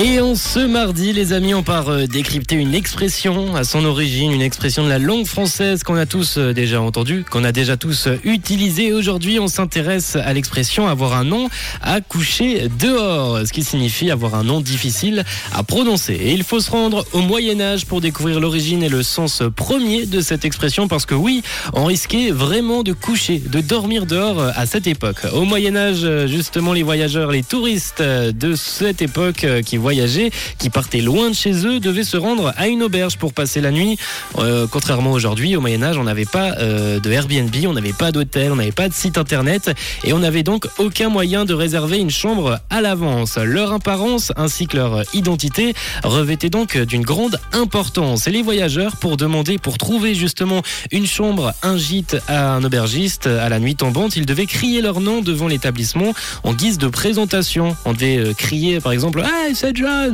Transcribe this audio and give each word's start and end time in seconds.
Et 0.00 0.20
en 0.20 0.36
ce 0.36 0.60
mardi, 0.60 1.12
les 1.12 1.32
amis, 1.32 1.54
on 1.54 1.64
part 1.64 1.88
euh, 1.88 2.06
décrypter 2.06 2.54
une 2.54 2.72
expression 2.72 3.56
à 3.56 3.64
son 3.64 3.84
origine, 3.84 4.30
une 4.30 4.42
expression 4.42 4.84
de 4.84 4.88
la 4.88 5.00
langue 5.00 5.26
française 5.26 5.82
qu'on 5.82 5.96
a 5.96 6.06
tous 6.06 6.38
euh, 6.38 6.52
déjà 6.52 6.80
entendue, 6.80 7.24
qu'on 7.28 7.42
a 7.42 7.50
déjà 7.50 7.76
tous 7.76 8.06
euh, 8.06 8.16
utilisée. 8.22 8.92
Aujourd'hui, 8.92 9.40
on 9.40 9.48
s'intéresse 9.48 10.14
à 10.14 10.32
l'expression 10.32 10.86
avoir 10.86 11.14
un 11.14 11.24
nom 11.24 11.48
à 11.82 12.00
coucher 12.00 12.68
dehors, 12.78 13.40
ce 13.44 13.52
qui 13.52 13.64
signifie 13.64 14.12
avoir 14.12 14.36
un 14.36 14.44
nom 14.44 14.60
difficile 14.60 15.24
à 15.52 15.64
prononcer. 15.64 16.12
Et 16.12 16.32
il 16.32 16.44
faut 16.44 16.60
se 16.60 16.70
rendre 16.70 17.04
au 17.12 17.20
Moyen 17.20 17.60
Âge 17.60 17.84
pour 17.84 18.00
découvrir 18.00 18.38
l'origine 18.38 18.84
et 18.84 18.88
le 18.88 19.02
sens 19.02 19.42
premier 19.56 20.06
de 20.06 20.20
cette 20.20 20.44
expression, 20.44 20.86
parce 20.86 21.06
que 21.06 21.16
oui, 21.16 21.42
on 21.72 21.86
risquait 21.86 22.30
vraiment 22.30 22.84
de 22.84 22.92
coucher, 22.92 23.42
de 23.44 23.60
dormir 23.60 24.06
dehors 24.06 24.40
à 24.40 24.64
cette 24.64 24.86
époque. 24.86 25.22
Au 25.32 25.44
Moyen 25.44 25.74
Âge, 25.74 26.06
justement, 26.28 26.72
les 26.72 26.84
voyageurs, 26.84 27.32
les 27.32 27.42
touristes 27.42 28.00
de 28.00 28.54
cette 28.54 29.02
époque 29.02 29.44
qui 29.66 29.76
voient 29.76 29.87
voyager, 29.88 30.30
qui 30.58 30.68
partaient 30.68 31.00
loin 31.00 31.30
de 31.30 31.34
chez 31.34 31.66
eux, 31.66 31.80
devaient 31.80 32.04
se 32.04 32.18
rendre 32.18 32.52
à 32.58 32.68
une 32.68 32.82
auberge 32.82 33.16
pour 33.16 33.32
passer 33.32 33.62
la 33.62 33.70
nuit. 33.70 33.96
Euh, 34.36 34.66
contrairement 34.70 35.12
aujourd'hui, 35.12 35.56
au 35.56 35.62
Moyen 35.62 35.82
Âge, 35.82 35.96
on 35.96 36.04
n'avait 36.04 36.26
pas 36.26 36.58
euh, 36.58 37.00
de 37.00 37.10
Airbnb, 37.10 37.54
on 37.66 37.72
n'avait 37.72 37.94
pas 37.94 38.12
d'hôtel, 38.12 38.52
on 38.52 38.56
n'avait 38.56 38.70
pas 38.70 38.90
de 38.90 38.92
site 38.92 39.16
internet 39.16 39.70
et 40.04 40.12
on 40.12 40.18
n'avait 40.18 40.42
donc 40.42 40.68
aucun 40.76 41.08
moyen 41.08 41.46
de 41.46 41.54
réserver 41.54 41.96
une 41.96 42.10
chambre 42.10 42.60
à 42.68 42.82
l'avance. 42.82 43.38
Leur 43.38 43.72
apparence 43.72 44.30
ainsi 44.36 44.66
que 44.66 44.76
leur 44.76 45.04
identité 45.14 45.72
revêtaient 46.04 46.50
donc 46.50 46.76
d'une 46.76 47.00
grande 47.00 47.40
importance. 47.52 48.26
Et 48.26 48.30
les 48.30 48.42
voyageurs, 48.42 48.96
pour 48.96 49.16
demander, 49.16 49.56
pour 49.56 49.78
trouver 49.78 50.14
justement 50.14 50.60
une 50.92 51.06
chambre, 51.06 51.54
un 51.62 51.78
gîte 51.78 52.18
à 52.28 52.52
un 52.52 52.62
aubergiste 52.62 53.26
à 53.26 53.48
la 53.48 53.58
nuit 53.58 53.74
tombante, 53.74 54.16
ils 54.16 54.26
devaient 54.26 54.44
crier 54.44 54.82
leur 54.82 55.00
nom 55.00 55.22
devant 55.22 55.48
l'établissement 55.48 56.12
en 56.42 56.52
guise 56.52 56.76
de 56.76 56.88
présentation. 56.88 57.74
On 57.86 57.94
devait 57.94 58.18
euh, 58.18 58.34
crier 58.34 58.80
par 58.80 58.92
exemple 58.92 59.22
Ah, 59.24 59.54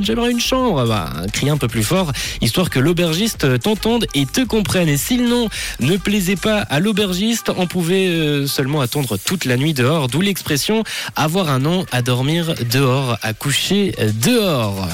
j'aimerais 0.00 0.30
une 0.30 0.40
chambre. 0.40 0.86
Bah, 0.86 1.10
crie 1.32 1.50
un 1.50 1.56
peu 1.56 1.68
plus 1.68 1.82
fort, 1.82 2.12
histoire 2.40 2.70
que 2.70 2.78
l'aubergiste 2.78 3.58
t'entende 3.60 4.06
et 4.14 4.26
te 4.26 4.42
comprenne. 4.42 4.88
Et 4.88 4.96
si 4.96 5.16
le 5.16 5.28
nom 5.28 5.48
ne 5.80 5.96
plaisait 5.96 6.36
pas 6.36 6.58
à 6.58 6.80
l'aubergiste, 6.80 7.50
on 7.56 7.66
pouvait 7.66 8.06
euh, 8.06 8.46
seulement 8.46 8.80
attendre 8.80 9.16
toute 9.16 9.44
la 9.44 9.56
nuit 9.56 9.74
dehors, 9.74 10.08
d'où 10.08 10.20
l'expression 10.20 10.84
avoir 11.16 11.48
un 11.48 11.58
nom 11.58 11.86
à 11.92 12.02
dormir 12.02 12.54
dehors, 12.70 13.18
à 13.22 13.32
coucher 13.32 13.94
dehors. 14.22 14.88